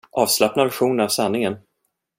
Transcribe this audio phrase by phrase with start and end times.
[0.11, 1.55] Avslappnad version av sanningen!